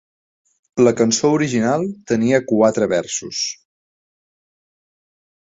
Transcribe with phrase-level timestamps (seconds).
[0.87, 3.43] La cançó original tenia quatre versos.